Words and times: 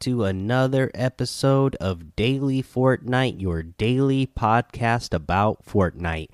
to 0.00 0.24
another 0.24 0.90
episode 0.94 1.74
of 1.76 2.14
Daily 2.16 2.62
Fortnite, 2.62 3.40
your 3.40 3.62
daily 3.62 4.26
podcast 4.26 5.14
about 5.14 5.64
Fortnite. 5.64 6.28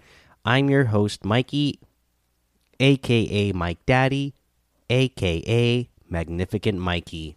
I'm 0.44 0.68
your 0.68 0.86
host, 0.86 1.24
Mikey, 1.24 1.78
aka 2.80 3.52
Mike 3.52 3.84
Daddy, 3.86 4.34
aka 4.90 5.88
Magnificent 6.08 6.78
Mikey. 6.78 7.36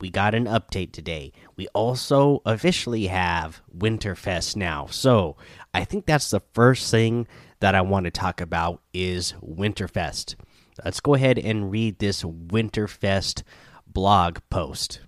We 0.00 0.10
got 0.10 0.34
an 0.34 0.44
update 0.44 0.92
today. 0.92 1.32
We 1.56 1.66
also 1.68 2.40
officially 2.46 3.08
have 3.08 3.60
Winterfest 3.76 4.54
now. 4.54 4.86
So, 4.86 5.36
I 5.74 5.84
think 5.84 6.06
that's 6.06 6.30
the 6.30 6.42
first 6.52 6.90
thing 6.90 7.26
that 7.60 7.74
I 7.74 7.80
want 7.80 8.04
to 8.04 8.10
talk 8.10 8.40
about 8.40 8.80
is 8.94 9.34
Winterfest. 9.44 10.36
Let's 10.84 11.00
go 11.00 11.14
ahead 11.14 11.38
and 11.38 11.70
read 11.70 11.98
this 11.98 12.22
Winterfest 12.22 13.42
blog 13.86 14.38
post. 14.50 15.00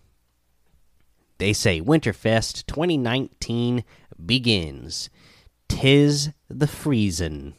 They 1.40 1.54
say 1.54 1.80
Winterfest 1.80 2.66
2019 2.66 3.82
begins. 4.26 5.08
Tis 5.70 6.32
the 6.50 6.66
freezin'. 6.66 7.54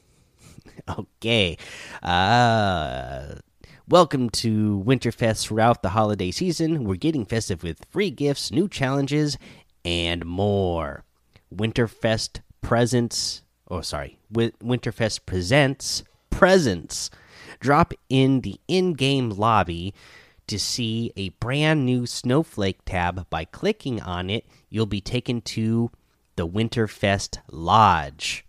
okay. 0.99 1.57
Uh 2.03 3.37
Welcome 3.87 4.29
to 4.29 4.83
Winterfest 4.85 5.47
throughout 5.47 5.81
the 5.81 5.89
holiday 5.89 6.29
season. 6.29 6.83
We're 6.83 6.93
getting 6.93 7.25
festive 7.25 7.63
with 7.63 7.83
free 7.89 8.11
gifts, 8.11 8.51
new 8.51 8.69
challenges, 8.69 9.39
and 9.83 10.27
more. 10.27 11.03
Winterfest 11.51 12.41
presents, 12.61 13.41
oh 13.67 13.81
sorry, 13.81 14.19
Winterfest 14.31 15.25
presents 15.25 16.03
presents. 16.29 17.09
Drop 17.59 17.95
in 18.09 18.41
the 18.41 18.59
in-game 18.67 19.31
lobby 19.31 19.95
to 20.51 20.59
see 20.59 21.13
a 21.15 21.29
brand 21.29 21.85
new 21.85 22.05
Snowflake 22.05 22.81
tab. 22.83 23.25
By 23.29 23.45
clicking 23.45 24.01
on 24.01 24.29
it, 24.29 24.45
you'll 24.69 24.85
be 24.85 24.99
taken 24.99 25.39
to 25.43 25.91
the 26.35 26.45
Winterfest 26.45 27.37
Lodge. 27.49 28.45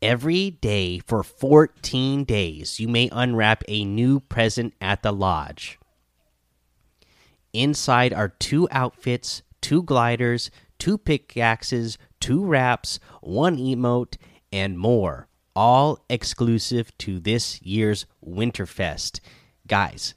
Every 0.00 0.50
day 0.50 1.00
for 1.00 1.22
14 1.22 2.24
days, 2.24 2.80
you 2.80 2.88
may 2.88 3.10
unwrap 3.12 3.64
a 3.68 3.84
new 3.84 4.18
present 4.18 4.72
at 4.80 5.02
the 5.02 5.12
lodge. 5.12 5.78
Inside 7.52 8.14
are 8.14 8.30
two 8.30 8.66
outfits, 8.70 9.42
two 9.60 9.82
gliders, 9.82 10.50
two 10.78 10.96
pickaxes, 10.96 11.98
two 12.18 12.42
wraps, 12.42 12.98
one 13.20 13.58
emote, 13.58 14.16
and 14.50 14.78
more. 14.78 15.28
All 15.54 16.02
exclusive 16.08 16.96
to 16.98 17.20
this 17.20 17.60
year's 17.60 18.06
Winterfest 18.26 19.20
guys 19.66 20.14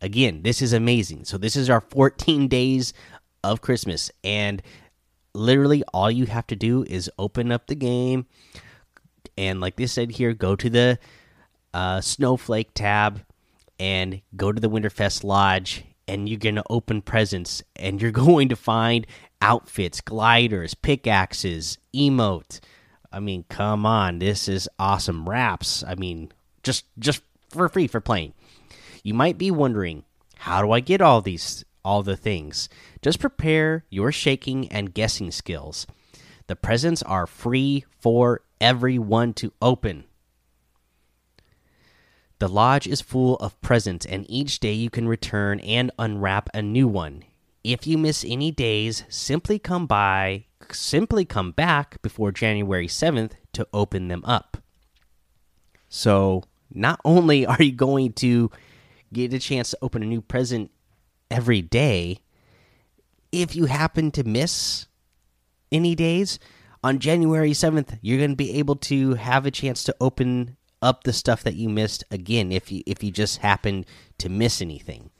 again 0.00 0.42
this 0.42 0.60
is 0.62 0.72
amazing. 0.72 1.24
So 1.24 1.38
this 1.38 1.56
is 1.56 1.70
our 1.70 1.80
14 1.80 2.48
days 2.48 2.92
of 3.44 3.60
christmas 3.60 4.10
and 4.22 4.62
literally 5.34 5.82
all 5.92 6.10
you 6.10 6.26
have 6.26 6.46
to 6.46 6.56
do 6.56 6.84
is 6.84 7.10
open 7.18 7.50
up 7.50 7.66
the 7.66 7.74
game 7.74 8.26
and 9.36 9.60
like 9.60 9.76
they 9.76 9.86
said 9.86 10.10
here 10.12 10.32
go 10.32 10.54
to 10.54 10.68
the 10.68 10.98
uh, 11.74 12.00
snowflake 12.00 12.74
tab 12.74 13.22
and 13.80 14.20
go 14.36 14.52
to 14.52 14.60
the 14.60 14.68
winterfest 14.68 15.24
lodge 15.24 15.84
and 16.06 16.28
you're 16.28 16.38
going 16.38 16.54
to 16.54 16.64
open 16.68 17.00
presents 17.00 17.62
and 17.76 18.02
you're 18.02 18.10
going 18.26 18.48
to 18.48 18.56
find 18.56 19.06
outfits 19.40 20.00
gliders 20.00 20.74
pickaxes 20.74 21.78
emote 21.94 22.60
i 23.10 23.18
mean 23.18 23.44
come 23.48 23.86
on 23.86 24.18
this 24.18 24.48
is 24.48 24.68
awesome. 24.78 25.28
Wraps 25.28 25.82
i 25.84 25.94
mean 25.94 26.30
just 26.62 26.84
just 26.98 27.22
for 27.48 27.68
free 27.68 27.86
for 27.86 28.00
playing 28.00 28.34
you 29.02 29.14
might 29.14 29.38
be 29.38 29.50
wondering, 29.50 30.04
how 30.36 30.62
do 30.62 30.72
I 30.72 30.80
get 30.80 31.00
all 31.00 31.20
these 31.20 31.64
all 31.84 32.02
the 32.02 32.16
things? 32.16 32.68
Just 33.00 33.18
prepare 33.20 33.84
your 33.90 34.12
shaking 34.12 34.68
and 34.70 34.94
guessing 34.94 35.30
skills. 35.30 35.86
The 36.46 36.56
presents 36.56 37.02
are 37.02 37.26
free 37.26 37.84
for 38.00 38.42
everyone 38.60 39.34
to 39.34 39.52
open. 39.60 40.04
The 42.38 42.48
lodge 42.48 42.88
is 42.88 43.00
full 43.00 43.36
of 43.36 43.60
presents, 43.60 44.04
and 44.04 44.26
each 44.28 44.58
day 44.58 44.72
you 44.72 44.90
can 44.90 45.06
return 45.06 45.60
and 45.60 45.92
unwrap 45.98 46.50
a 46.52 46.60
new 46.60 46.88
one. 46.88 47.22
If 47.62 47.86
you 47.86 47.96
miss 47.96 48.24
any 48.26 48.50
days, 48.50 49.04
simply 49.08 49.60
come 49.60 49.86
by, 49.86 50.46
simply 50.72 51.24
come 51.24 51.52
back 51.52 52.02
before 52.02 52.32
January 52.32 52.88
7th 52.88 53.32
to 53.52 53.68
open 53.72 54.08
them 54.08 54.24
up. 54.24 54.56
So, 55.88 56.42
not 56.74 57.00
only 57.04 57.46
are 57.46 57.62
you 57.62 57.70
going 57.70 58.12
to 58.14 58.50
get 59.12 59.34
a 59.34 59.38
chance 59.38 59.70
to 59.70 59.78
open 59.82 60.02
a 60.02 60.06
new 60.06 60.20
present 60.20 60.70
every 61.30 61.62
day. 61.62 62.18
If 63.30 63.56
you 63.56 63.66
happen 63.66 64.10
to 64.12 64.24
miss 64.24 64.86
any 65.70 65.94
days, 65.94 66.38
on 66.84 66.98
January 66.98 67.52
7th, 67.52 67.98
you're 68.02 68.18
going 68.18 68.30
to 68.30 68.36
be 68.36 68.58
able 68.58 68.76
to 68.76 69.14
have 69.14 69.46
a 69.46 69.50
chance 69.50 69.84
to 69.84 69.96
open 70.00 70.56
up 70.80 71.04
the 71.04 71.12
stuff 71.12 71.44
that 71.44 71.54
you 71.54 71.68
missed 71.68 72.02
again 72.10 72.50
if 72.50 72.72
you 72.72 72.82
if 72.86 73.04
you 73.04 73.12
just 73.12 73.38
happen 73.38 73.84
to 74.18 74.28
miss 74.28 74.60
anything. 74.60 75.10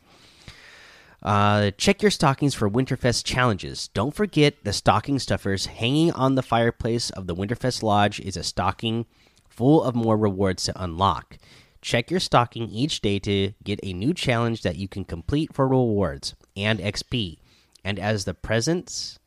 Uh, 1.22 1.70
check 1.78 2.02
your 2.02 2.10
stockings 2.10 2.52
for 2.52 2.68
Winterfest 2.68 3.24
challenges. 3.24 3.86
Don't 3.88 4.12
forget 4.12 4.64
the 4.64 4.72
stocking 4.72 5.20
stuffers 5.20 5.66
hanging 5.66 6.10
on 6.10 6.34
the 6.34 6.42
fireplace 6.42 7.10
of 7.10 7.28
the 7.28 7.34
Winterfest 7.34 7.80
Lodge 7.84 8.18
is 8.18 8.36
a 8.36 8.42
stocking 8.42 9.06
full 9.48 9.84
of 9.84 9.94
more 9.94 10.16
rewards 10.16 10.64
to 10.64 10.82
unlock. 10.82 11.38
Check 11.82 12.12
your 12.12 12.20
stocking 12.20 12.70
each 12.70 13.00
day 13.00 13.18
to 13.18 13.52
get 13.64 13.80
a 13.82 13.92
new 13.92 14.14
challenge 14.14 14.62
that 14.62 14.76
you 14.76 14.86
can 14.86 15.04
complete 15.04 15.52
for 15.52 15.66
rewards 15.66 16.34
and 16.56 16.78
XP. 16.78 17.38
And 17.84 17.98
as 17.98 18.24
the 18.24 18.34
presents, 18.34 19.18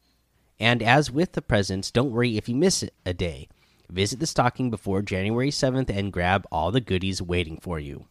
and 0.58 0.82
as 0.82 1.12
with 1.12 1.34
the 1.34 1.42
presents, 1.42 1.92
don't 1.92 2.12
worry 2.12 2.38
if 2.38 2.48
you 2.48 2.56
miss 2.56 2.84
a 3.06 3.14
day. 3.14 3.50
Visit 3.90 4.20
the 4.20 4.26
stocking 4.26 4.70
before 4.72 5.02
January 5.02 5.52
7th 5.52 5.90
and 5.90 6.14
grab 6.14 6.48
all 6.50 6.72
the 6.72 6.80
goodies 6.80 7.22
waiting 7.22 7.60
for 7.62 7.78
you. 7.78 8.06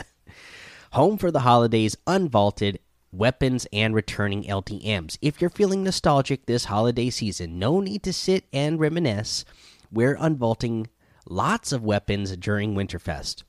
Home 0.92 1.18
for 1.18 1.30
the 1.30 1.40
holidays, 1.40 1.94
unvaulted 2.06 2.78
weapons 3.12 3.66
and 3.70 3.94
returning 3.94 4.44
LTMs. 4.44 5.18
If 5.20 5.40
you're 5.40 5.50
feeling 5.50 5.84
nostalgic 5.84 6.46
this 6.46 6.64
holiday 6.64 7.10
season, 7.10 7.58
no 7.58 7.80
need 7.80 8.02
to 8.04 8.14
sit 8.14 8.46
and 8.50 8.80
reminisce. 8.80 9.44
We're 9.92 10.16
unvaulting 10.16 10.86
lots 11.28 11.72
of 11.72 11.84
weapons 11.84 12.34
during 12.36 12.74
Winterfest. 12.74 13.42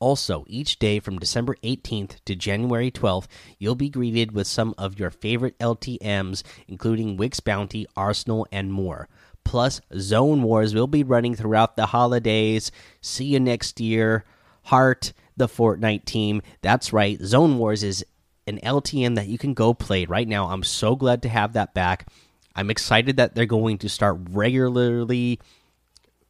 Also, 0.00 0.44
each 0.46 0.78
day 0.78 1.00
from 1.00 1.18
December 1.18 1.56
18th 1.64 2.24
to 2.24 2.36
January 2.36 2.90
12th, 2.90 3.26
you'll 3.58 3.74
be 3.74 3.88
greeted 3.88 4.32
with 4.32 4.46
some 4.46 4.74
of 4.78 4.98
your 4.98 5.10
favorite 5.10 5.58
LTMs, 5.58 6.42
including 6.68 7.16
Wick's 7.16 7.40
Bounty, 7.40 7.86
Arsenal, 7.96 8.46
and 8.52 8.72
more. 8.72 9.08
Plus, 9.44 9.80
Zone 9.96 10.42
Wars 10.42 10.74
will 10.74 10.86
be 10.86 11.02
running 11.02 11.34
throughout 11.34 11.74
the 11.76 11.86
holidays. 11.86 12.70
See 13.00 13.24
you 13.24 13.40
next 13.40 13.80
year. 13.80 14.24
Heart, 14.64 15.12
the 15.36 15.48
Fortnite 15.48 16.04
team. 16.04 16.42
That's 16.60 16.92
right, 16.92 17.18
Zone 17.20 17.58
Wars 17.58 17.82
is 17.82 18.04
an 18.46 18.60
LTM 18.62 19.16
that 19.16 19.28
you 19.28 19.38
can 19.38 19.54
go 19.54 19.74
play 19.74 20.04
right 20.04 20.28
now. 20.28 20.50
I'm 20.50 20.62
so 20.62 20.94
glad 20.94 21.22
to 21.22 21.28
have 21.28 21.54
that 21.54 21.74
back. 21.74 22.06
I'm 22.54 22.70
excited 22.70 23.16
that 23.16 23.34
they're 23.34 23.46
going 23.46 23.78
to 23.78 23.88
start 23.88 24.18
regularly 24.30 25.40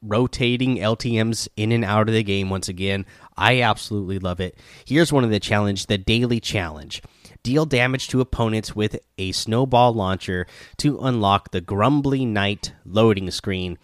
rotating 0.02 0.76
LTMs 0.76 1.48
in 1.56 1.72
and 1.72 1.84
out 1.84 2.08
of 2.08 2.14
the 2.14 2.22
game 2.22 2.50
once 2.50 2.68
again. 2.68 3.06
I 3.36 3.62
absolutely 3.62 4.18
love 4.18 4.40
it. 4.40 4.58
Here's 4.84 5.12
one 5.12 5.24
of 5.24 5.30
the 5.30 5.40
challenge, 5.40 5.86
the 5.86 5.98
daily 5.98 6.40
challenge. 6.40 7.02
Deal 7.42 7.66
damage 7.66 8.08
to 8.08 8.20
opponents 8.20 8.74
with 8.74 8.98
a 9.16 9.32
snowball 9.32 9.92
launcher 9.92 10.46
to 10.78 10.98
unlock 11.00 11.50
the 11.50 11.60
Grumbly 11.60 12.24
Knight 12.24 12.72
loading 12.84 13.30
screen. 13.30 13.78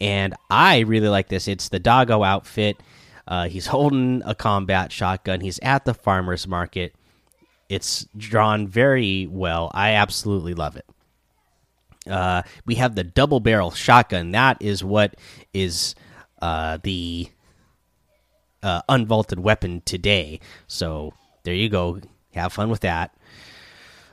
And 0.00 0.34
I 0.50 0.80
really 0.80 1.08
like 1.08 1.28
this. 1.28 1.48
It's 1.48 1.68
the 1.68 1.78
doggo 1.78 2.22
outfit. 2.22 2.82
Uh, 3.28 3.48
he's 3.48 3.66
holding 3.66 4.22
a 4.24 4.34
combat 4.34 4.92
shotgun. 4.92 5.40
He's 5.40 5.58
at 5.60 5.84
the 5.84 5.94
farmer's 5.94 6.46
market. 6.46 6.94
It's 7.68 8.06
drawn 8.16 8.68
very 8.68 9.26
well. 9.26 9.70
I 9.74 9.92
absolutely 9.92 10.54
love 10.54 10.76
it. 10.76 10.86
Uh, 12.08 12.42
we 12.66 12.76
have 12.76 12.94
the 12.94 13.04
double 13.04 13.40
barrel 13.40 13.70
shotgun. 13.72 14.30
That 14.30 14.58
is 14.60 14.84
what 14.84 15.16
is 15.56 15.94
uh, 16.42 16.78
the 16.82 17.28
uh, 18.62 18.82
unvaulted 18.88 19.38
weapon 19.38 19.82
today. 19.84 20.40
So 20.66 21.14
there 21.44 21.54
you 21.54 21.68
go. 21.68 22.00
Have 22.34 22.52
fun 22.52 22.68
with 22.68 22.80
that. 22.80 23.16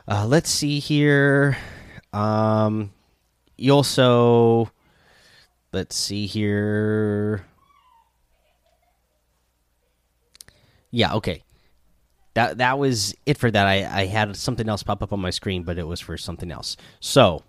Uh, 0.08 0.26
let's 0.26 0.50
see 0.50 0.80
here. 0.80 1.58
Um, 2.14 2.92
you 3.58 3.74
also 3.74 4.72
let's 5.72 5.96
see 5.96 6.26
here. 6.26 7.46
Yeah, 10.92 11.16
okay. 11.16 11.44
That 12.36 12.60
that 12.60 12.80
was 12.80 13.16
it 13.26 13.38
for 13.38 13.52
that. 13.52 13.68
I 13.68 14.02
I 14.02 14.06
had 14.06 14.36
something 14.36 14.70
else 14.70 14.84
pop 14.84 15.04
up 15.04 15.12
on 15.14 15.20
my 15.20 15.30
screen, 15.30 15.64
but 15.64 15.78
it 15.78 15.88
was 15.88 16.00
for 16.00 16.18
something 16.18 16.52
else. 16.52 16.78
So 17.00 17.44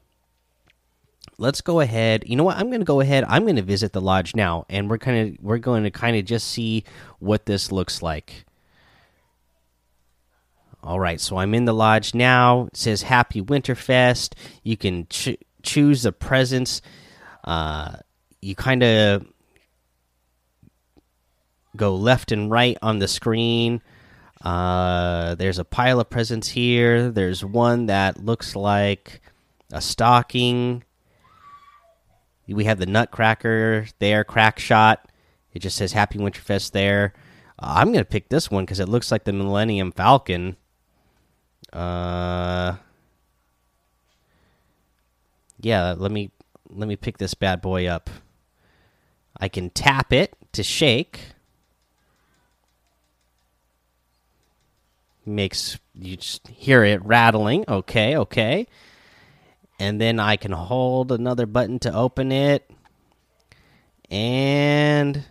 let's 1.39 1.61
go 1.61 1.81
ahead. 1.81 2.25
You 2.27 2.37
know 2.37 2.45
what? 2.45 2.57
I'm 2.57 2.69
going 2.69 2.81
to 2.81 2.87
go 2.87 3.01
ahead. 3.01 3.25
I'm 3.29 3.43
going 3.43 3.57
to 3.57 3.63
visit 3.63 3.93
the 3.93 4.01
lodge 4.01 4.35
now, 4.35 4.67
and 4.69 4.89
we're 4.89 4.99
kind 4.99 5.39
of 5.39 5.45
we're 5.45 5.59
going 5.59 5.85
to 5.85 5.91
kind 5.91 6.17
of 6.17 6.25
just 6.25 6.49
see 6.49 6.85
what 7.19 7.47
this 7.47 7.73
looks 7.73 8.03
like. 8.03 8.45
All 10.83 11.01
right, 11.01 11.19
so 11.21 11.39
I'm 11.39 11.55
in 11.55 11.65
the 11.65 11.73
lodge 11.73 12.15
now. 12.15 12.67
It 12.67 12.77
says 12.77 13.03
Happy 13.03 13.41
Winterfest. 13.41 14.35
You 14.63 14.77
can 14.77 15.07
ch 15.09 15.31
choose 15.63 16.03
the 16.03 16.13
presents. 16.13 16.83
Uh, 17.43 17.97
you 18.43 18.55
kind 18.55 18.83
of 18.83 19.27
go 21.75 21.97
left 21.97 22.33
and 22.33 22.51
right 22.51 22.77
on 22.83 22.99
the 22.99 23.09
screen. 23.09 23.81
Uh, 24.43 25.35
there's 25.37 25.59
a 25.59 25.65
pile 25.65 26.01
of 26.01 26.11
presents 26.11 26.49
here. 26.49 27.11
There's 27.11 27.43
one 27.43 27.87
that 27.87 28.23
looks 28.23 28.55
like 28.55 29.23
a 29.73 29.81
stocking. 29.81 30.85
We 32.47 32.65
have 32.65 32.79
the 32.79 32.87
Nutcracker 32.87 33.87
there, 33.99 34.25
crack 34.25 34.59
shot. 34.59 35.09
It 35.55 35.61
just 35.61 35.77
says 35.77 35.93
Happy 35.93 36.19
Winterfest 36.19 36.73
there. 36.73 37.15
Uh, 37.59 37.75
I'm 37.77 37.93
gonna 37.93 38.05
pick 38.05 38.29
this 38.29 38.51
one 38.51 38.65
because 38.65 38.81
it 38.81 38.89
looks 38.89 39.11
like 39.11 39.25
the 39.25 39.33
Millennium 39.33 39.93
Falcon. 39.93 40.57
Uh, 41.73 42.77
yeah. 45.61 45.95
Let 45.97 46.11
me 46.11 46.31
let 46.69 46.89
me 46.89 46.97
pick 46.97 47.19
this 47.19 47.35
bad 47.35 47.63
boy 47.63 47.87
up. 47.87 48.11
I 49.39 49.49
can 49.49 49.71
tap 49.71 50.13
it 50.13 50.35
to 50.53 50.63
shake. 50.63 51.21
Makes 55.27 55.79
you 55.95 56.17
just 56.17 56.47
hear 56.49 56.85
it 56.85 57.03
rattling. 57.05 57.65
Okay, 57.67 58.17
okay. 58.17 58.67
And 59.79 60.01
then 60.01 60.21
I 60.21 60.37
can 60.37 60.53
hold 60.53 61.11
another 61.11 61.47
button 61.47 61.79
to 61.81 61.95
open 61.95 62.31
it. 62.33 62.71
And 64.11 65.25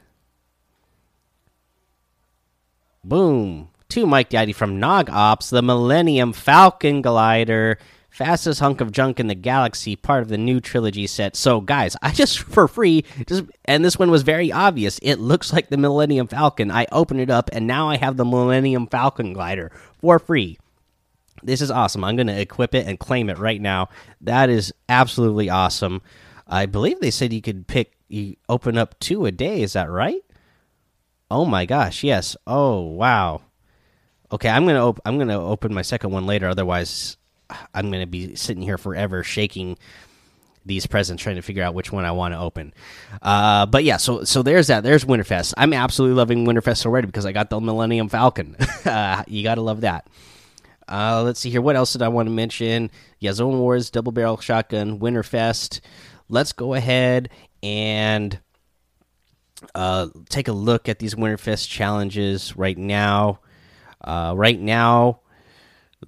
boom. 3.04 3.70
To 3.90 4.06
Mike 4.06 4.30
Daddy 4.30 4.54
from 4.54 4.80
Nog 4.80 5.10
Ops, 5.10 5.50
the 5.50 5.62
Millennium 5.62 6.34
Falcon 6.34 7.02
Glider 7.02 7.78
fastest 8.14 8.60
hunk 8.60 8.80
of 8.80 8.92
junk 8.92 9.20
in 9.20 9.26
the 9.26 9.36
galaxy, 9.36 9.96
part 9.96 10.22
of 10.22 10.30
the 10.30 10.38
new 10.38 10.62
trilogy 10.62 11.08
set. 11.08 11.36
So, 11.36 11.60
guys, 11.60 11.98
I 12.02 12.12
just 12.12 12.40
for 12.54 12.68
free 12.68 13.04
just 13.28 13.44
and 13.66 13.84
this 13.84 13.98
one 13.98 14.12
was 14.12 14.22
very 14.22 14.52
obvious. 14.52 15.00
It 15.02 15.16
looks 15.16 15.52
like 15.52 15.70
the 15.70 15.78
Millennium 15.78 16.28
Falcon. 16.28 16.72
I 16.72 16.86
open 16.92 17.20
it 17.20 17.30
up 17.30 17.50
and 17.52 17.68
now 17.68 17.90
I 17.90 17.98
have 17.98 18.16
the 18.16 18.26
Millennium 18.26 18.88
Falcon 18.88 19.34
glider 19.34 19.72
for 20.00 20.20
free. 20.20 20.60
This 21.44 21.62
is 21.62 21.72
awesome. 21.72 22.04
I'm 22.04 22.16
going 22.16 22.28
to 22.28 22.40
equip 22.40 22.74
it 22.76 22.88
and 22.88 23.00
claim 23.00 23.30
it 23.30 23.38
right 23.38 23.62
now. 23.62 23.90
That 24.22 24.50
is 24.50 24.74
absolutely 24.90 25.50
awesome. 25.50 26.02
I 26.48 26.66
believe 26.66 27.00
they 27.00 27.12
said 27.12 27.34
you 27.34 27.42
could 27.42 27.68
pick 27.68 27.94
you 28.08 28.36
open 28.48 28.78
up 28.78 29.00
two 29.00 29.26
a 29.26 29.32
day, 29.32 29.62
is 29.62 29.74
that 29.74 29.90
right? 29.90 30.22
Oh 31.32 31.46
my 31.46 31.66
gosh, 31.66 32.04
yes. 32.04 32.38
Oh, 32.46 32.82
wow. 32.82 33.42
Okay, 34.32 34.50
I'm 34.50 34.66
going 34.66 34.96
to 34.96 35.02
I'm 35.06 35.20
to 35.20 35.34
open 35.34 35.74
my 35.74 35.82
second 35.82 36.12
one 36.12 36.26
later 36.26 36.48
otherwise 36.48 37.18
I'm 37.74 37.90
going 37.90 38.02
to 38.02 38.08
be 38.08 38.36
sitting 38.36 38.64
here 38.64 38.78
forever 38.78 39.24
shaking 39.24 39.78
these 40.66 40.88
presents 40.88 41.22
trying 41.22 41.36
to 41.36 41.42
figure 41.42 41.64
out 41.64 41.74
which 41.74 41.92
one 41.92 42.06
I 42.06 42.12
want 42.12 42.34
to 42.34 42.40
open. 42.40 42.74
Uh, 43.22 43.66
but 43.66 43.84
yeah, 43.84 43.98
so 43.98 44.24
so 44.24 44.44
there's 44.44 44.68
that. 44.68 44.84
There's 44.84 45.06
Winterfest. 45.06 45.54
I'm 45.58 45.74
absolutely 45.74 46.16
loving 46.16 46.46
Winterfest 46.46 46.86
already 46.86 47.08
because 47.08 47.26
I 47.26 47.32
got 47.32 47.50
the 47.50 47.60
Millennium 47.60 48.10
Falcon. 48.10 48.56
you 49.28 49.44
got 49.44 49.56
to 49.56 49.62
love 49.62 49.82
that. 49.82 50.08
Uh, 50.88 51.24
let's 51.24 51.40
see 51.40 51.50
here. 51.50 51.62
What 51.62 51.76
else 51.76 51.94
did 51.94 52.02
I 52.02 52.10
want 52.10 52.28
to 52.28 52.34
mention? 52.34 52.92
Yeah, 53.20 53.34
Zone 53.34 53.58
Wars, 53.60 53.90
Double 53.90 54.12
Barrel 54.12 54.38
Shotgun, 54.38 55.00
Winterfest. 55.00 55.80
Let's 56.30 56.52
go 56.52 56.74
ahead 56.74 57.30
and 57.62 58.40
uh, 59.76 60.08
take 60.30 60.48
a 60.48 60.54
look 60.54 60.90
at 60.90 61.00
these 61.00 61.16
Winterfest 61.16 61.70
challenges 61.70 62.56
right 62.58 62.78
now. 62.78 63.40
Uh, 64.02 64.34
right 64.36 64.60
now, 64.60 65.22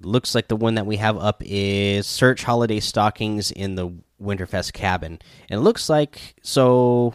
looks 0.02 0.34
like 0.34 0.48
the 0.48 0.56
one 0.56 0.74
that 0.74 0.86
we 0.86 0.96
have 0.96 1.16
up 1.16 1.42
is 1.44 2.06
search 2.06 2.44
holiday 2.44 2.80
stockings 2.80 3.50
in 3.50 3.74
the 3.74 3.90
Winterfest 4.22 4.72
cabin. 4.72 5.18
And 5.48 5.60
it 5.60 5.62
looks 5.62 5.88
like 5.88 6.34
so 6.42 7.14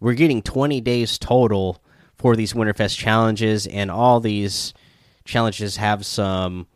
we're 0.00 0.14
getting 0.14 0.42
20 0.42 0.80
days 0.80 1.18
total 1.18 1.82
for 2.16 2.36
these 2.36 2.52
Winterfest 2.52 2.96
challenges, 2.96 3.66
and 3.66 3.90
all 3.90 4.18
these 4.18 4.74
challenges 5.28 5.76
have 5.76 6.04
some 6.04 6.66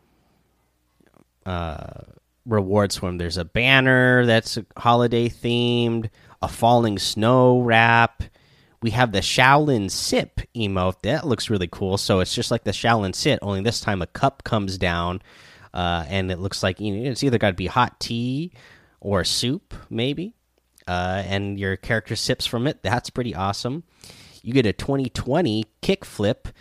uh, 1.45 2.01
rewards 2.45 2.97
for 2.97 3.07
them. 3.07 3.17
There's 3.17 3.37
a 3.37 3.45
banner 3.45 4.25
that's 4.25 4.57
holiday 4.77 5.27
themed, 5.27 6.09
a 6.41 6.47
falling 6.47 6.99
snow 6.99 7.59
wrap, 7.59 8.23
we 8.83 8.91
have 8.91 9.13
the 9.13 9.19
Shaolin 9.19 9.89
Sip 9.89 10.41
emote. 10.53 11.01
That 11.03 11.25
looks 11.25 11.49
really 11.49 11.69
cool. 11.71 11.97
So 11.97 12.19
it's 12.19 12.35
just 12.35 12.51
like 12.51 12.65
the 12.65 12.71
Shaolin 12.71 13.15
Sit, 13.15 13.39
only 13.41 13.61
this 13.61 13.79
time 13.79 14.01
a 14.01 14.07
cup 14.07 14.43
comes 14.43 14.77
down, 14.77 15.21
uh, 15.73 16.05
and 16.09 16.29
it 16.29 16.39
looks 16.39 16.61
like 16.61 16.81
you 16.81 16.93
know, 16.93 17.09
it's 17.09 17.23
either 17.23 17.37
got 17.37 17.51
to 17.51 17.55
be 17.55 17.67
hot 17.67 17.97
tea 18.01 18.51
or 18.99 19.23
soup, 19.23 19.73
maybe, 19.89 20.35
uh, 20.85 21.23
and 21.25 21.57
your 21.57 21.77
character 21.77 22.17
sips 22.17 22.45
from 22.45 22.67
it. 22.67 22.83
That's 22.83 23.09
pretty 23.09 23.33
awesome. 23.33 23.83
You 24.41 24.53
get 24.53 24.65
a 24.65 24.73
2020 24.73 25.63
kickflip. 25.81 26.51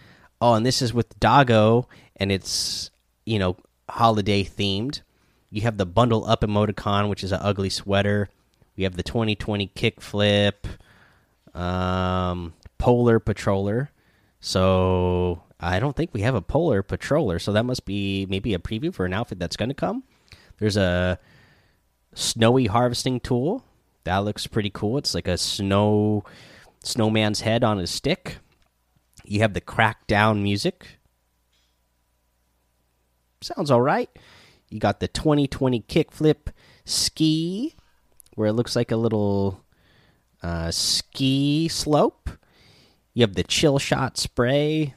Oh, 0.42 0.54
and 0.54 0.66
this 0.66 0.82
is 0.82 0.92
with 0.92 1.20
Doggo, 1.20 1.86
and 2.16 2.32
it's 2.32 2.90
you 3.24 3.38
know 3.38 3.56
holiday 3.88 4.42
themed. 4.42 5.02
You 5.50 5.62
have 5.62 5.76
the 5.76 5.86
bundle 5.86 6.24
up 6.24 6.40
emoticon, 6.40 7.08
which 7.08 7.22
is 7.22 7.30
an 7.30 7.38
ugly 7.40 7.70
sweater. 7.70 8.28
We 8.76 8.82
have 8.82 8.96
the 8.96 9.04
2020 9.04 9.68
kickflip 9.68 10.54
um, 11.54 12.54
Polar 12.76 13.20
Patroller. 13.20 13.90
So 14.40 15.44
I 15.60 15.78
don't 15.78 15.94
think 15.94 16.10
we 16.12 16.22
have 16.22 16.34
a 16.34 16.42
Polar 16.42 16.82
Patroller. 16.82 17.40
So 17.40 17.52
that 17.52 17.64
must 17.64 17.84
be 17.84 18.26
maybe 18.28 18.52
a 18.52 18.58
preview 18.58 18.92
for 18.92 19.06
an 19.06 19.12
outfit 19.12 19.38
that's 19.38 19.56
going 19.56 19.68
to 19.68 19.76
come. 19.76 20.02
There's 20.58 20.76
a 20.76 21.20
snowy 22.14 22.66
harvesting 22.66 23.20
tool. 23.20 23.64
That 24.02 24.18
looks 24.18 24.48
pretty 24.48 24.70
cool. 24.70 24.98
It's 24.98 25.14
like 25.14 25.28
a 25.28 25.38
snow 25.38 26.24
snowman's 26.82 27.42
head 27.42 27.62
on 27.62 27.78
a 27.78 27.86
stick. 27.86 28.38
You 29.32 29.40
have 29.40 29.54
the 29.54 29.62
crackdown 29.62 30.42
music. 30.42 30.98
Sounds 33.40 33.70
all 33.70 33.80
right. 33.80 34.10
You 34.68 34.78
got 34.78 35.00
the 35.00 35.08
2020 35.08 35.80
kickflip 35.88 36.52
ski, 36.84 37.74
where 38.34 38.48
it 38.48 38.52
looks 38.52 38.76
like 38.76 38.90
a 38.90 38.96
little 38.96 39.64
uh, 40.42 40.70
ski 40.70 41.66
slope. 41.68 42.28
You 43.14 43.22
have 43.22 43.34
the 43.34 43.42
chill 43.42 43.78
shot 43.78 44.18
spray. 44.18 44.96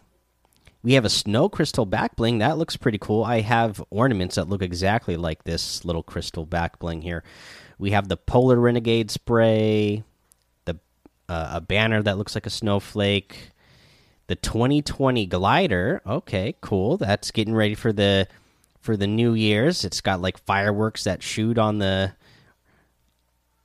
We 0.83 0.95
have 0.95 1.05
a 1.05 1.09
snow 1.09 1.47
crystal 1.47 1.85
back 1.85 2.17
bling. 2.17 2.39
That 2.39 2.57
looks 2.57 2.75
pretty 2.75 2.97
cool. 2.97 3.23
I 3.23 3.39
have 3.39 3.81
ornaments 3.89 4.35
that 4.35 4.49
look 4.49 4.61
exactly 4.61 5.15
like 5.15 5.45
this 5.45 5.85
little 5.85 6.03
crystal 6.03 6.45
back 6.45 6.77
bling 6.79 7.03
here. 7.03 7.23
We 7.79 7.91
have 7.91 8.09
the 8.09 8.17
polar 8.17 8.57
renegade 8.59 9.11
spray, 9.11 10.03
the 10.65 10.77
uh, 11.29 11.51
a 11.53 11.61
banner 11.61 12.03
that 12.03 12.17
looks 12.17 12.35
like 12.35 12.45
a 12.45 12.49
snowflake, 12.49 13.51
the 14.27 14.35
2020 14.35 15.25
glider. 15.27 16.01
Okay, 16.05 16.55
cool. 16.61 16.97
That's 16.97 17.31
getting 17.31 17.53
ready 17.53 17.75
for 17.75 17.93
the 17.93 18.27
for 18.79 18.97
the 18.97 19.07
New 19.07 19.33
Year's. 19.33 19.83
It's 19.83 20.01
got 20.01 20.21
like 20.21 20.43
fireworks 20.45 21.03
that 21.03 21.23
shoot 21.23 21.57
on 21.57 21.79
the 21.79 22.13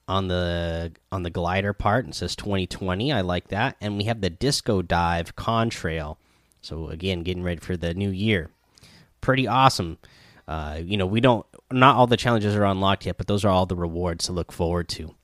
on 0.08 0.28
the 0.28 0.92
on 1.12 1.22
the 1.22 1.30
glider 1.30 1.72
part. 1.72 2.04
and 2.04 2.14
says 2.14 2.36
2020. 2.36 3.12
I 3.12 3.20
like 3.20 3.48
that. 3.48 3.76
And 3.80 3.96
we 3.96 4.04
have 4.04 4.20
the 4.20 4.30
Disco 4.30 4.82
Dive 4.82 5.36
Contrail. 5.36 6.16
So 6.60 6.88
again, 6.88 7.22
getting 7.22 7.42
ready 7.42 7.60
for 7.60 7.76
the 7.76 7.94
new 7.94 8.10
year. 8.10 8.50
Pretty 9.20 9.46
awesome. 9.46 9.98
Uh, 10.46 10.80
you 10.82 10.96
know, 10.96 11.06
we 11.06 11.20
don't 11.20 11.46
not 11.70 11.96
all 11.96 12.06
the 12.06 12.16
challenges 12.16 12.56
are 12.56 12.64
unlocked 12.64 13.06
yet, 13.06 13.16
but 13.16 13.28
those 13.28 13.44
are 13.44 13.50
all 13.50 13.66
the 13.66 13.76
rewards 13.76 14.26
to 14.26 14.32
look 14.32 14.52
forward 14.52 14.88
to. 14.90 15.14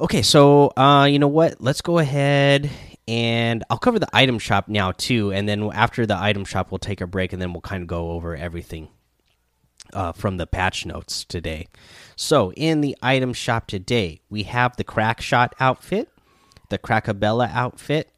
Okay, 0.00 0.22
so 0.22 0.72
uh, 0.76 1.04
you 1.04 1.18
know 1.18 1.28
what? 1.28 1.60
Let's 1.60 1.80
go 1.80 1.98
ahead 1.98 2.70
and 3.08 3.64
I'll 3.68 3.78
cover 3.78 3.98
the 3.98 4.08
item 4.12 4.38
shop 4.38 4.68
now 4.68 4.92
too, 4.92 5.32
and 5.32 5.48
then 5.48 5.70
after 5.72 6.06
the 6.06 6.16
item 6.16 6.44
shop, 6.44 6.70
we'll 6.70 6.78
take 6.78 7.00
a 7.00 7.06
break, 7.06 7.32
and 7.32 7.42
then 7.42 7.52
we'll 7.52 7.60
kind 7.60 7.82
of 7.82 7.88
go 7.88 8.12
over 8.12 8.36
everything 8.36 8.88
uh, 9.92 10.12
from 10.12 10.36
the 10.36 10.46
patch 10.46 10.86
notes 10.86 11.24
today. 11.24 11.68
So, 12.16 12.52
in 12.52 12.80
the 12.80 12.96
item 13.02 13.32
shop 13.32 13.66
today, 13.66 14.20
we 14.30 14.44
have 14.44 14.76
the 14.76 14.84
Crack 14.84 15.20
Shot 15.20 15.54
outfit, 15.58 16.08
the 16.68 16.78
Crackabella 16.78 17.50
outfit, 17.52 18.10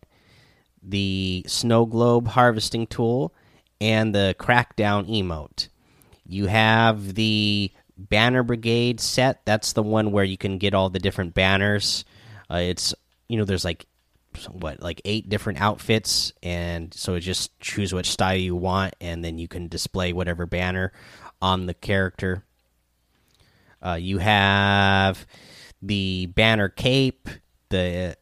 the 0.83 1.45
Snow 1.47 1.87
Globe 1.87 2.29
harvesting 2.29 2.87
tool, 2.87 3.35
and 3.81 4.15
the 4.15 4.35
Crackdown 4.39 5.09
emote. 5.09 5.69
You 6.27 6.47
have 6.47 7.15
the 7.15 7.71
Banner 7.97 8.43
Brigade 8.43 9.01
set. 9.01 9.45
That's 9.45 9.73
the 9.73 9.83
one 9.83 10.13
where 10.13 10.25
you 10.25 10.37
can 10.37 10.59
get 10.59 10.75
all 10.75 10.91
the 10.91 10.99
different 10.99 11.35
banners. 11.35 12.05
Uh, 12.51 12.57
it's 12.57 12.95
you 13.29 13.39
know 13.39 13.45
there's 13.45 13.65
like 13.65 13.87
what 14.51 14.81
like 14.81 15.01
eight 15.05 15.29
different 15.29 15.61
outfits, 15.61 16.33
and 16.43 16.93
so 16.95 17.19
just 17.19 17.59
choose 17.61 17.93
which 17.93 18.11
style 18.11 18.37
you 18.37 18.57
want, 18.57 18.95
and 19.01 19.25
then 19.25 19.39
you 19.39 19.49
can 19.49 19.69
display 19.69 20.13
whatever 20.13 20.47
banner 20.47 20.93
on 21.41 21.67
the 21.67 21.75
character. 21.75 22.45
Uh, 23.85 23.95
you 24.01 24.19
have 24.19 25.27
the 25.83 26.27
banner 26.27 26.69
cape, 26.69 27.29
the 27.69 28.17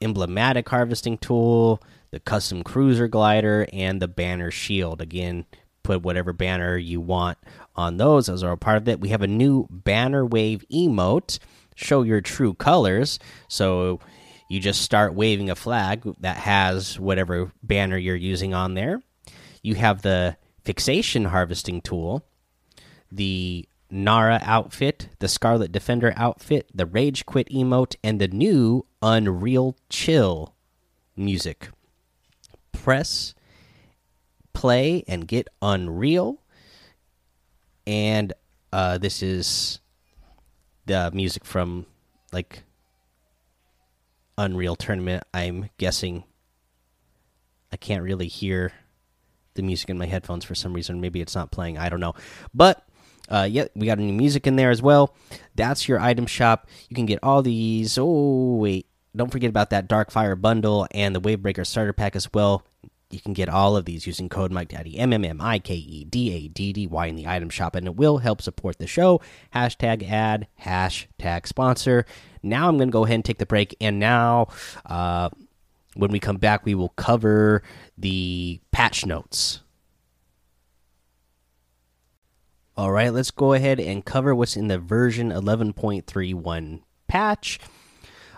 emblematic 0.00 0.68
harvesting 0.68 1.18
tool, 1.18 1.80
the 2.10 2.20
custom 2.20 2.62
cruiser 2.62 3.08
glider, 3.08 3.66
and 3.72 4.02
the 4.02 4.08
banner 4.08 4.50
shield. 4.50 5.00
Again, 5.00 5.46
put 5.82 6.02
whatever 6.02 6.32
banner 6.32 6.76
you 6.76 7.00
want 7.00 7.38
on 7.76 7.96
those. 7.96 8.26
Those 8.26 8.42
are 8.42 8.52
a 8.52 8.58
part 8.58 8.78
of 8.78 8.88
it. 8.88 9.00
We 9.00 9.10
have 9.10 9.22
a 9.22 9.28
new 9.28 9.68
banner 9.70 10.26
wave 10.26 10.64
emote. 10.72 11.38
Show 11.76 12.02
your 12.02 12.20
true 12.20 12.54
colors. 12.54 13.18
So 13.48 14.00
you 14.48 14.60
just 14.60 14.82
start 14.82 15.14
waving 15.14 15.50
a 15.50 15.56
flag 15.56 16.02
that 16.20 16.36
has 16.36 16.98
whatever 16.98 17.52
banner 17.62 17.96
you're 17.96 18.14
using 18.14 18.54
on 18.54 18.74
there. 18.74 19.02
You 19.62 19.74
have 19.74 20.02
the 20.02 20.36
fixation 20.64 21.26
harvesting 21.26 21.80
tool, 21.80 22.24
the 23.10 23.68
Nara 23.90 24.40
outfit, 24.42 25.08
the 25.18 25.28
Scarlet 25.28 25.72
Defender 25.72 26.12
outfit, 26.16 26.68
the 26.74 26.86
Rage 26.86 27.26
Quit 27.26 27.48
emote, 27.50 27.96
and 28.02 28.20
the 28.20 28.28
new 28.28 28.86
Unreal 29.02 29.76
Chill 29.88 30.54
music. 31.16 31.68
Press 32.72 33.34
play 34.52 35.04
and 35.08 35.26
get 35.26 35.48
Unreal. 35.62 36.42
And 37.86 38.32
uh, 38.72 38.98
this 38.98 39.22
is 39.22 39.80
the 40.86 41.10
music 41.12 41.44
from 41.44 41.86
like 42.32 42.62
Unreal 44.38 44.76
Tournament. 44.76 45.24
I'm 45.32 45.70
guessing 45.78 46.24
I 47.72 47.76
can't 47.76 48.02
really 48.02 48.28
hear 48.28 48.72
the 49.54 49.62
music 49.62 49.90
in 49.90 49.98
my 49.98 50.06
headphones 50.06 50.44
for 50.44 50.54
some 50.54 50.72
reason. 50.72 51.00
Maybe 51.00 51.20
it's 51.20 51.34
not 51.34 51.50
playing. 51.50 51.78
I 51.78 51.88
don't 51.88 52.00
know. 52.00 52.14
But 52.54 52.86
uh, 53.28 53.48
yeah, 53.50 53.64
we 53.74 53.86
got 53.86 53.98
any 53.98 54.12
music 54.12 54.46
in 54.46 54.56
there 54.56 54.70
as 54.70 54.82
well. 54.82 55.14
That's 55.54 55.88
your 55.88 55.98
item 55.98 56.26
shop. 56.26 56.68
You 56.88 56.94
can 56.94 57.06
get 57.06 57.18
all 57.22 57.42
these. 57.42 57.98
Oh 57.98 58.56
wait, 58.56 58.86
don't 59.14 59.32
forget 59.32 59.50
about 59.50 59.70
that 59.70 59.88
Dark 59.88 60.10
Fire 60.10 60.36
bundle 60.36 60.86
and 60.92 61.14
the 61.14 61.20
Wavebreaker 61.20 61.66
starter 61.66 61.92
pack 61.92 62.14
as 62.14 62.32
well. 62.32 62.64
You 63.10 63.20
can 63.20 63.34
get 63.34 63.48
all 63.48 63.76
of 63.76 63.84
these 63.84 64.06
using 64.06 64.28
code 64.28 64.50
Mike 64.50 64.68
Daddy 64.68 64.98
M 64.98 65.12
M 65.12 65.24
M 65.24 65.40
I 65.40 65.60
K 65.60 65.74
E 65.74 66.04
D 66.04 66.32
A 66.32 66.48
D 66.48 66.72
D 66.72 66.86
Y 66.88 67.06
in 67.06 67.14
the 67.14 67.28
item 67.28 67.50
shop, 67.50 67.76
and 67.76 67.86
it 67.86 67.94
will 67.94 68.18
help 68.18 68.42
support 68.42 68.78
the 68.78 68.86
show. 68.88 69.20
Hashtag 69.54 70.08
ad, 70.08 70.48
hashtag 70.62 71.46
sponsor. 71.46 72.04
Now 72.42 72.68
I'm 72.68 72.76
going 72.78 72.88
to 72.88 72.92
go 72.92 73.04
ahead 73.04 73.14
and 73.14 73.24
take 73.24 73.38
the 73.38 73.46
break, 73.46 73.76
and 73.80 74.00
now 74.00 74.48
uh, 74.86 75.30
when 75.94 76.10
we 76.10 76.18
come 76.18 76.36
back, 76.36 76.64
we 76.64 76.74
will 76.74 76.90
cover 76.90 77.62
the 77.96 78.60
patch 78.72 79.06
notes. 79.06 79.60
All 82.76 82.92
right, 82.92 83.12
let's 83.12 83.30
go 83.30 83.54
ahead 83.54 83.80
and 83.80 84.04
cover 84.04 84.34
what's 84.34 84.56
in 84.56 84.66
the 84.66 84.78
version 84.78 85.30
11.31 85.30 86.82
patch. 87.08 87.58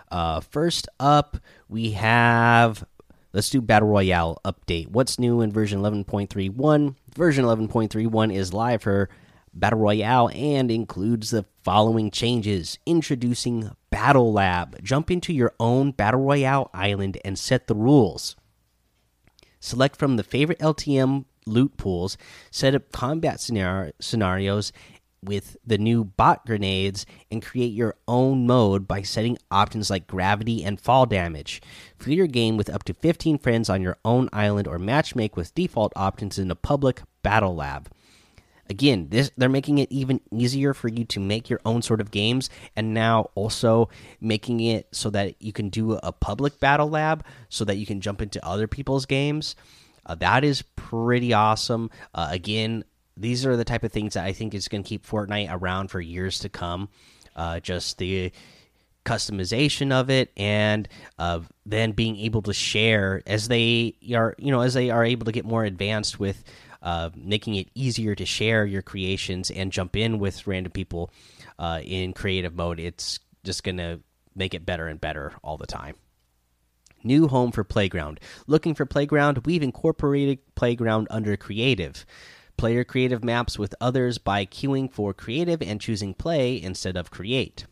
Uh, 0.09 0.39
first 0.39 0.87
up, 0.99 1.37
we 1.67 1.91
have 1.91 2.85
let's 3.33 3.49
do 3.49 3.61
Battle 3.61 3.87
Royale 3.87 4.39
update. 4.45 4.89
What's 4.89 5.19
new 5.19 5.41
in 5.41 5.51
version 5.51 5.79
11.31? 5.79 6.95
Version 7.15 7.45
11.31 7.45 8.33
is 8.33 8.53
live 8.53 8.83
for 8.83 9.09
Battle 9.53 9.79
Royale 9.79 10.29
and 10.33 10.69
includes 10.71 11.31
the 11.31 11.45
following 11.63 12.11
changes 12.11 12.77
Introducing 12.85 13.71
Battle 13.89 14.31
Lab. 14.31 14.81
Jump 14.83 15.11
into 15.11 15.33
your 15.33 15.53
own 15.59 15.91
Battle 15.91 16.21
Royale 16.21 16.69
island 16.73 17.17
and 17.25 17.37
set 17.37 17.67
the 17.67 17.75
rules. 17.75 18.35
Select 19.59 19.95
from 19.95 20.15
the 20.15 20.23
favorite 20.23 20.59
LTM 20.59 21.25
loot 21.45 21.77
pools, 21.77 22.17
set 22.51 22.75
up 22.75 22.91
combat 22.91 23.39
scenarios 23.39 24.71
with 25.23 25.57
the 25.65 25.77
new 25.77 26.03
bot 26.03 26.45
grenades, 26.45 27.05
and 27.31 27.43
create 27.43 27.73
your 27.73 27.95
own 28.07 28.47
mode 28.47 28.87
by 28.87 29.01
setting 29.01 29.37
options 29.51 29.89
like 29.89 30.07
gravity 30.07 30.63
and 30.63 30.79
fall 30.79 31.05
damage. 31.05 31.61
Free 31.97 32.15
your 32.15 32.27
game 32.27 32.57
with 32.57 32.69
up 32.69 32.83
to 32.85 32.93
15 32.93 33.37
friends 33.37 33.69
on 33.69 33.81
your 33.81 33.97
own 34.05 34.29
island 34.31 34.67
or 34.67 34.77
matchmake 34.79 35.35
with 35.35 35.55
default 35.55 35.93
options 35.95 36.39
in 36.39 36.51
a 36.51 36.55
public 36.55 37.01
battle 37.23 37.55
lab. 37.55 37.89
Again 38.69 39.07
this 39.09 39.31
they're 39.35 39.49
making 39.49 39.79
it 39.79 39.91
even 39.91 40.21
easier 40.31 40.75
for 40.75 40.89
you 40.89 41.03
to 41.05 41.19
make 41.19 41.49
your 41.49 41.59
own 41.65 41.81
sort 41.81 42.01
of 42.01 42.11
games 42.11 42.49
and 42.75 42.93
now 42.93 43.31
also 43.33 43.89
making 44.21 44.59
it 44.59 44.87
so 44.91 45.09
that 45.09 45.41
you 45.41 45.51
can 45.51 45.69
do 45.69 45.93
a 45.93 46.11
public 46.11 46.59
battle 46.59 46.89
lab 46.89 47.25
so 47.49 47.65
that 47.65 47.77
you 47.77 47.87
can 47.87 47.99
jump 47.99 48.21
into 48.21 48.45
other 48.45 48.67
people's 48.67 49.07
games. 49.07 49.55
Uh, 50.05 50.15
that 50.15 50.43
is 50.43 50.61
pretty 50.75 51.33
awesome. 51.33 51.89
Uh, 52.13 52.27
again 52.31 52.83
these 53.19 53.45
are 53.45 53.55
the 53.55 53.65
type 53.65 53.83
of 53.83 53.91
things 53.91 54.13
that 54.13 54.25
i 54.25 54.33
think 54.33 54.53
is 54.53 54.67
going 54.67 54.83
to 54.83 54.87
keep 54.87 55.05
fortnite 55.05 55.47
around 55.51 55.89
for 55.89 56.01
years 56.01 56.39
to 56.39 56.49
come 56.49 56.89
uh, 57.35 57.59
just 57.59 57.97
the 57.99 58.31
customization 59.05 59.91
of 59.91 60.09
it 60.09 60.31
and 60.35 60.87
uh, 61.17 61.39
then 61.65 61.91
being 61.93 62.17
able 62.17 62.41
to 62.41 62.53
share 62.53 63.23
as 63.25 63.47
they 63.47 63.95
are 64.13 64.35
you 64.37 64.51
know 64.51 64.61
as 64.61 64.73
they 64.73 64.89
are 64.89 65.05
able 65.05 65.25
to 65.25 65.31
get 65.31 65.45
more 65.45 65.63
advanced 65.63 66.19
with 66.19 66.43
uh, 66.81 67.09
making 67.15 67.55
it 67.55 67.69
easier 67.75 68.15
to 68.15 68.25
share 68.25 68.65
your 68.65 68.81
creations 68.81 69.51
and 69.51 69.71
jump 69.71 69.95
in 69.95 70.19
with 70.19 70.47
random 70.47 70.71
people 70.71 71.11
uh, 71.57 71.81
in 71.83 72.13
creative 72.13 72.55
mode. 72.55 72.79
It's 72.79 73.19
just 73.43 73.63
going 73.63 73.77
to 73.77 73.99
make 74.35 74.53
it 74.53 74.65
better 74.65 74.87
and 74.87 74.99
better 74.99 75.33
all 75.43 75.57
the 75.57 75.67
time. 75.67 75.95
New 77.03 77.27
home 77.27 77.51
for 77.51 77.63
Playground. 77.63 78.19
Looking 78.47 78.75
for 78.75 78.85
Playground? 78.85 79.45
We've 79.45 79.63
incorporated 79.63 80.39
Playground 80.55 81.07
under 81.09 81.35
Creative. 81.37 82.05
Player 82.59 82.83
creative 82.83 83.23
maps 83.23 83.57
with 83.57 83.73
others 83.79 84.17
by 84.17 84.45
queuing 84.45 84.91
for 84.91 85.13
creative 85.13 85.61
and 85.61 85.79
choosing 85.79 86.13
play 86.13 86.61
instead 86.61 86.97
of 86.97 87.09
create. 87.09 87.65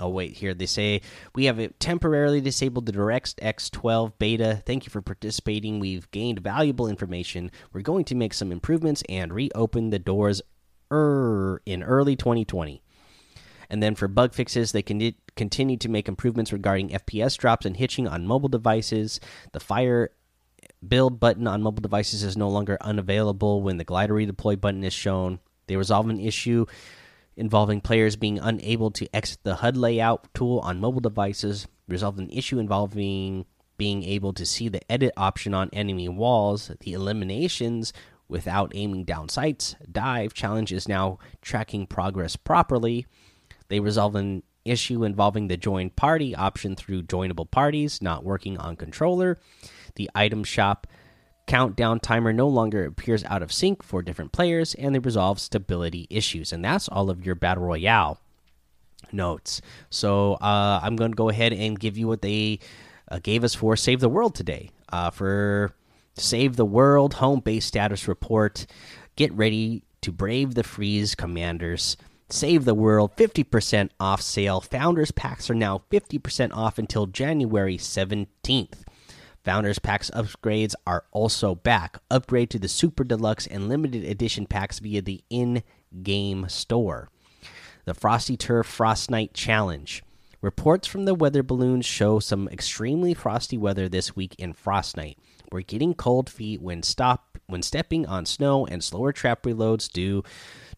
Oh 0.00 0.08
wait, 0.08 0.38
here 0.38 0.54
they 0.54 0.64
say 0.64 1.02
we 1.34 1.44
have 1.44 1.78
temporarily 1.78 2.40
disabled 2.40 2.86
the 2.86 2.92
DirectX 2.92 3.70
12 3.70 4.18
beta. 4.18 4.62
Thank 4.64 4.86
you 4.86 4.90
for 4.90 5.02
participating. 5.02 5.80
We've 5.80 6.10
gained 6.12 6.40
valuable 6.40 6.88
information. 6.88 7.50
We're 7.74 7.82
going 7.82 8.06
to 8.06 8.14
make 8.14 8.32
some 8.32 8.52
improvements 8.52 9.02
and 9.06 9.34
reopen 9.34 9.90
the 9.90 9.98
doors 9.98 10.40
er 10.90 11.60
in 11.66 11.82
early 11.82 12.16
2020. 12.16 12.82
And 13.68 13.82
then 13.82 13.94
for 13.94 14.08
bug 14.08 14.32
fixes, 14.32 14.72
they 14.72 14.80
can 14.80 15.12
continue 15.34 15.76
to 15.76 15.90
make 15.90 16.08
improvements 16.08 16.54
regarding 16.54 16.88
FPS 16.88 17.36
drops 17.36 17.66
and 17.66 17.76
hitching 17.76 18.08
on 18.08 18.26
mobile 18.26 18.48
devices. 18.48 19.20
The 19.52 19.60
fire 19.60 20.12
build 20.86 21.20
button 21.20 21.46
on 21.46 21.62
mobile 21.62 21.82
devices 21.82 22.22
is 22.22 22.36
no 22.36 22.48
longer 22.48 22.78
unavailable 22.80 23.62
when 23.62 23.76
the 23.76 23.84
glider 23.84 24.14
redeploy 24.14 24.60
button 24.60 24.84
is 24.84 24.92
shown. 24.92 25.40
They 25.66 25.76
resolve 25.76 26.08
an 26.08 26.20
issue 26.20 26.66
involving 27.36 27.80
players 27.80 28.16
being 28.16 28.38
unable 28.38 28.90
to 28.92 29.08
exit 29.14 29.40
the 29.42 29.56
HUD 29.56 29.76
layout 29.76 30.32
tool 30.32 30.58
on 30.60 30.80
mobile 30.80 31.00
devices, 31.00 31.66
resolved 31.88 32.18
an 32.18 32.30
issue 32.30 32.58
involving 32.58 33.44
being 33.76 34.02
able 34.04 34.32
to 34.32 34.46
see 34.46 34.68
the 34.68 34.90
edit 34.90 35.12
option 35.16 35.52
on 35.52 35.68
enemy 35.72 36.08
walls, 36.08 36.70
the 36.80 36.92
eliminations 36.94 37.92
without 38.28 38.72
aiming 38.74 39.04
down 39.04 39.28
sights, 39.28 39.76
dive 39.90 40.34
challenge 40.34 40.72
is 40.72 40.88
now 40.88 41.18
tracking 41.42 41.86
progress 41.86 42.36
properly. 42.36 43.06
They 43.68 43.80
resolve 43.80 44.16
an 44.16 44.42
issue 44.64 45.04
involving 45.04 45.48
the 45.48 45.56
join 45.56 45.90
party 45.90 46.34
option 46.34 46.74
through 46.74 47.02
joinable 47.04 47.48
parties 47.48 48.02
not 48.02 48.24
working 48.24 48.58
on 48.58 48.76
controller. 48.76 49.38
The 49.96 50.10
item 50.14 50.44
shop 50.44 50.86
countdown 51.46 52.00
timer 52.00 52.32
no 52.32 52.48
longer 52.48 52.84
appears 52.84 53.24
out 53.24 53.42
of 53.42 53.52
sync 53.52 53.82
for 53.82 54.02
different 54.02 54.32
players, 54.32 54.74
and 54.74 54.94
they 54.94 54.98
resolve 54.98 55.40
stability 55.40 56.06
issues. 56.10 56.52
And 56.52 56.64
that's 56.64 56.88
all 56.88 57.10
of 57.10 57.24
your 57.24 57.34
Battle 57.34 57.64
Royale 57.64 58.20
notes. 59.12 59.60
So 59.90 60.34
uh, 60.34 60.80
I'm 60.82 60.96
going 60.96 61.12
to 61.12 61.16
go 61.16 61.28
ahead 61.28 61.52
and 61.52 61.78
give 61.78 61.96
you 61.96 62.08
what 62.08 62.22
they 62.22 62.60
uh, 63.10 63.20
gave 63.22 63.44
us 63.44 63.54
for 63.54 63.76
Save 63.76 64.00
the 64.00 64.08
World 64.08 64.34
today. 64.34 64.70
Uh, 64.88 65.10
for 65.10 65.72
Save 66.14 66.56
the 66.56 66.64
World 66.64 67.14
home 67.14 67.40
base 67.40 67.64
status 67.64 68.08
report, 68.08 68.66
get 69.16 69.32
ready 69.32 69.84
to 70.02 70.12
brave 70.12 70.54
the 70.54 70.62
freeze, 70.62 71.14
commanders. 71.14 71.96
Save 72.28 72.64
the 72.64 72.74
World 72.74 73.16
50% 73.16 73.90
off 74.00 74.20
sale. 74.20 74.60
Founders 74.60 75.12
packs 75.12 75.48
are 75.48 75.54
now 75.54 75.82
50% 75.90 76.52
off 76.52 76.78
until 76.78 77.06
January 77.06 77.78
17th. 77.78 78.82
Founders 79.46 79.78
Packs 79.78 80.10
upgrades 80.10 80.74
are 80.88 81.04
also 81.12 81.54
back. 81.54 81.98
Upgrade 82.10 82.50
to 82.50 82.58
the 82.58 82.66
Super 82.66 83.04
Deluxe 83.04 83.46
and 83.46 83.68
Limited 83.68 84.02
Edition 84.02 84.44
packs 84.44 84.80
via 84.80 85.00
the 85.00 85.22
in 85.30 85.62
game 86.02 86.48
store. 86.48 87.10
The 87.84 87.94
Frosty 87.94 88.36
Turf 88.36 88.66
Frostnite 88.66 89.34
Challenge. 89.34 90.02
Reports 90.40 90.88
from 90.88 91.04
the 91.04 91.14
weather 91.14 91.44
balloons 91.44 91.86
show 91.86 92.18
some 92.18 92.48
extremely 92.48 93.14
frosty 93.14 93.56
weather 93.56 93.88
this 93.88 94.16
week 94.16 94.34
in 94.36 94.52
Frostnite. 94.52 95.16
We're 95.52 95.60
getting 95.60 95.94
cold 95.94 96.28
feet 96.28 96.60
when 96.60 96.82
stop 96.82 97.38
when 97.46 97.62
stepping 97.62 98.04
on 98.04 98.26
snow 98.26 98.66
and 98.66 98.82
slower 98.82 99.12
trap 99.12 99.44
reloads 99.44 99.88
due 99.88 100.24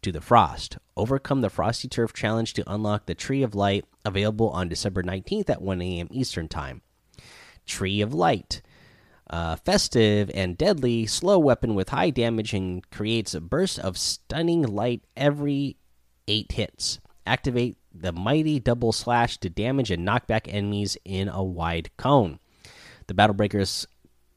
to 0.02 0.12
the 0.12 0.20
frost. 0.20 0.76
Overcome 0.94 1.40
the 1.40 1.48
Frosty 1.48 1.88
Turf 1.88 2.12
Challenge 2.12 2.52
to 2.52 2.70
unlock 2.70 3.06
the 3.06 3.14
Tree 3.14 3.42
of 3.42 3.54
Light 3.54 3.86
available 4.04 4.50
on 4.50 4.68
December 4.68 5.02
19th 5.02 5.48
at 5.48 5.62
1 5.62 5.80
a.m. 5.80 6.08
Eastern 6.10 6.48
Time. 6.48 6.82
Tree 7.68 8.00
of 8.00 8.12
Light. 8.12 8.62
Uh, 9.30 9.56
festive 9.56 10.30
and 10.34 10.56
deadly 10.56 11.04
slow 11.04 11.38
weapon 11.38 11.74
with 11.74 11.90
high 11.90 12.10
damage 12.10 12.54
and 12.54 12.88
creates 12.90 13.34
a 13.34 13.40
burst 13.40 13.78
of 13.78 13.98
stunning 13.98 14.62
light 14.62 15.02
every 15.16 15.76
eight 16.26 16.52
hits. 16.52 16.98
Activate 17.26 17.76
the 17.94 18.10
mighty 18.12 18.58
double 18.58 18.92
slash 18.92 19.36
to 19.38 19.50
damage 19.50 19.90
and 19.90 20.04
knock 20.04 20.26
back 20.26 20.48
enemies 20.48 20.96
in 21.04 21.28
a 21.28 21.44
wide 21.44 21.90
cone. 21.98 22.38
The 23.06 23.14
Battle 23.14 23.34
Breakers 23.34 23.86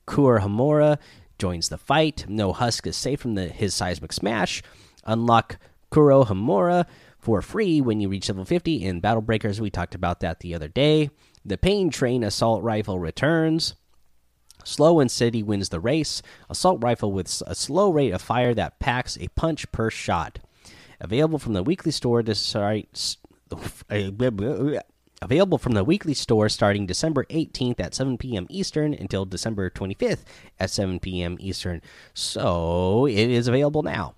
Kur 0.05 0.41
Hamura 0.41 0.97
joins 1.39 1.69
the 1.69 1.77
fight. 1.77 2.25
No 2.27 2.51
Husk 2.51 2.85
is 2.85 2.97
safe 2.97 3.21
from 3.21 3.35
the, 3.35 3.47
his 3.47 3.73
seismic 3.73 4.11
smash. 4.11 4.61
Unlock 5.05 5.57
Kuro 5.89 6.25
Hamura 6.25 6.85
for 7.21 7.41
free 7.41 7.79
when 7.79 8.01
you 8.01 8.09
reach 8.09 8.27
level 8.27 8.43
50 8.43 8.83
in 8.83 8.99
Battle 8.99 9.21
Breakers. 9.21 9.61
We 9.61 9.69
talked 9.69 9.95
about 9.95 10.19
that 10.19 10.39
the 10.39 10.53
other 10.55 10.67
day. 10.67 11.11
The 11.45 11.57
Pain 11.57 11.89
Train 11.89 12.23
assault 12.23 12.63
rifle 12.63 12.99
returns. 12.99 13.75
Slow 14.63 14.99
and 14.99 15.09
steady 15.09 15.41
wins 15.41 15.69
the 15.69 15.79
race. 15.79 16.21
Assault 16.49 16.83
rifle 16.83 17.11
with 17.11 17.41
a 17.47 17.55
slow 17.55 17.91
rate 17.91 18.11
of 18.11 18.21
fire 18.21 18.53
that 18.53 18.79
packs 18.79 19.17
a 19.19 19.27
punch 19.29 19.71
per 19.71 19.89
shot. 19.89 20.39
Available 20.99 21.39
from 21.39 21.53
the 21.53 21.63
weekly 21.63 21.91
store. 21.91 22.19
Available 25.23 25.57
from 25.59 25.73
the 25.73 25.83
weekly 25.83 26.13
store 26.15 26.49
starting 26.49 26.87
December 26.87 27.25
18th 27.25 27.79
at 27.79 27.93
7 27.93 28.17
p.m. 28.17 28.47
Eastern 28.49 28.93
until 28.93 29.25
December 29.25 29.69
25th 29.69 30.23
at 30.59 30.71
7 30.71 30.99
p.m. 30.99 31.37
Eastern. 31.39 31.81
So 32.13 33.05
it 33.05 33.29
is 33.29 33.47
available 33.47 33.83
now. 33.83 34.15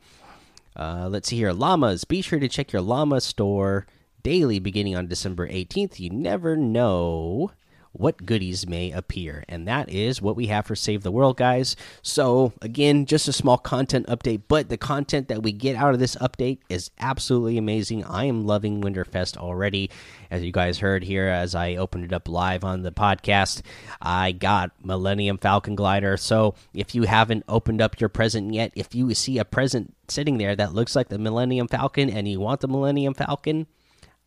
Uh, 0.75 1.07
let's 1.09 1.29
see 1.29 1.37
here. 1.37 1.53
Llamas. 1.53 2.03
Be 2.03 2.21
sure 2.21 2.39
to 2.39 2.47
check 2.47 2.71
your 2.71 2.81
llama 2.81 3.21
store 3.21 3.85
daily 4.23 4.59
beginning 4.59 4.95
on 4.95 5.07
December 5.07 5.47
18th. 5.47 5.99
You 5.99 6.09
never 6.09 6.55
know 6.55 7.51
what 7.93 8.25
goodies 8.25 8.67
may 8.67 8.91
appear. 8.91 9.45
And 9.47 9.67
that 9.67 9.89
is 9.89 10.21
what 10.21 10.35
we 10.35 10.47
have 10.47 10.65
for 10.65 10.75
Save 10.75 11.03
the 11.03 11.11
World, 11.11 11.37
guys. 11.37 11.75
So, 12.01 12.53
again, 12.61 13.05
just 13.05 13.27
a 13.27 13.33
small 13.33 13.57
content 13.57 14.07
update, 14.07 14.41
but 14.47 14.69
the 14.69 14.77
content 14.77 15.27
that 15.29 15.43
we 15.43 15.51
get 15.51 15.75
out 15.75 15.93
of 15.93 15.99
this 15.99 16.15
update 16.15 16.59
is 16.69 16.91
absolutely 16.99 17.57
amazing. 17.57 18.03
I 18.03 18.25
am 18.25 18.45
loving 18.45 18.81
Winterfest 18.81 19.37
already. 19.37 19.89
As 20.31 20.43
you 20.43 20.51
guys 20.51 20.79
heard 20.79 21.03
here, 21.03 21.27
as 21.27 21.53
I 21.53 21.75
opened 21.75 22.05
it 22.05 22.13
up 22.13 22.27
live 22.27 22.63
on 22.63 22.81
the 22.81 22.91
podcast, 22.91 23.61
I 24.01 24.31
got 24.31 24.71
Millennium 24.83 25.37
Falcon 25.37 25.75
Glider. 25.75 26.17
So, 26.17 26.55
if 26.73 26.95
you 26.95 27.03
haven't 27.03 27.45
opened 27.47 27.81
up 27.81 27.99
your 27.99 28.09
present 28.09 28.53
yet, 28.53 28.71
if 28.75 28.95
you 28.95 29.13
see 29.13 29.37
a 29.37 29.45
present 29.45 29.93
sitting 30.07 30.39
there 30.39 30.55
that 30.55 30.73
looks 30.73 30.95
like 30.95 31.09
the 31.09 31.19
Millennium 31.19 31.67
Falcon 31.67 32.09
and 32.09 32.27
you 32.27 32.39
want 32.39 32.61
the 32.61 32.67
Millennium 32.67 33.13
Falcon, 33.13 33.67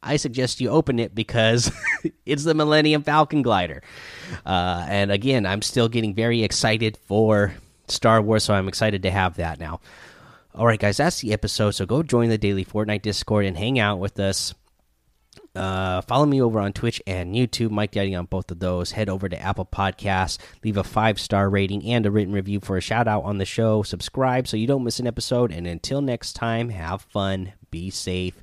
I 0.02 0.16
suggest 0.16 0.60
you 0.60 0.70
open 0.70 0.98
it 0.98 1.14
because 1.14 1.70
it's 2.26 2.44
the 2.44 2.54
Millennium 2.54 3.02
Falcon 3.02 3.42
glider. 3.42 3.82
Uh, 4.44 4.86
and 4.88 5.10
again, 5.10 5.46
I'm 5.46 5.62
still 5.62 5.88
getting 5.88 6.14
very 6.14 6.42
excited 6.42 6.96
for 6.96 7.54
Star 7.88 8.20
Wars, 8.22 8.44
so 8.44 8.54
I'm 8.54 8.68
excited 8.68 9.02
to 9.02 9.10
have 9.10 9.36
that 9.36 9.58
now. 9.58 9.80
All 10.54 10.66
right, 10.66 10.80
guys, 10.80 10.96
that's 10.96 11.20
the 11.20 11.32
episode. 11.32 11.72
So 11.72 11.86
go 11.86 12.02
join 12.02 12.28
the 12.28 12.38
daily 12.38 12.64
Fortnite 12.64 13.02
Discord 13.02 13.44
and 13.44 13.56
hang 13.56 13.78
out 13.78 13.98
with 13.98 14.18
us. 14.18 14.54
Uh, 15.54 16.02
follow 16.02 16.26
me 16.26 16.40
over 16.40 16.60
on 16.60 16.72
Twitch 16.72 17.02
and 17.06 17.34
YouTube, 17.34 17.70
Mike 17.70 17.92
Daddy 17.92 18.14
on 18.14 18.26
both 18.26 18.50
of 18.50 18.58
those. 18.58 18.92
Head 18.92 19.08
over 19.08 19.28
to 19.28 19.40
Apple 19.40 19.66
Podcasts, 19.66 20.38
leave 20.62 20.76
a 20.76 20.84
five 20.84 21.18
star 21.18 21.48
rating 21.48 21.84
and 21.84 22.04
a 22.04 22.10
written 22.10 22.32
review 22.34 22.60
for 22.60 22.76
a 22.76 22.80
shout 22.82 23.08
out 23.08 23.24
on 23.24 23.38
the 23.38 23.44
show. 23.44 23.82
Subscribe 23.82 24.46
so 24.46 24.56
you 24.56 24.66
don't 24.66 24.84
miss 24.84 25.00
an 25.00 25.06
episode. 25.06 25.52
And 25.52 25.66
until 25.66 26.02
next 26.02 26.34
time, 26.34 26.68
have 26.68 27.02
fun, 27.02 27.54
be 27.70 27.90
safe, 27.90 28.42